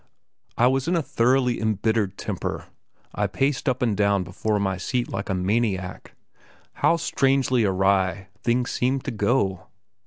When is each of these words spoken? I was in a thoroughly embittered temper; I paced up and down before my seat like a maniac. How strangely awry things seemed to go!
I 0.57 0.65
was 0.65 0.87
in 0.87 0.95
a 0.95 1.03
thoroughly 1.03 1.59
embittered 1.61 2.17
temper; 2.17 2.65
I 3.13 3.27
paced 3.27 3.69
up 3.69 3.83
and 3.83 3.95
down 3.95 4.23
before 4.23 4.59
my 4.59 4.77
seat 4.77 5.09
like 5.09 5.29
a 5.29 5.35
maniac. 5.35 6.15
How 6.73 6.97
strangely 6.97 7.65
awry 7.65 8.29
things 8.41 8.71
seemed 8.71 9.03
to 9.03 9.11
go! 9.11 9.67